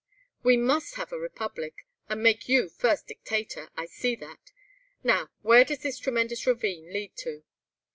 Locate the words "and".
2.09-2.23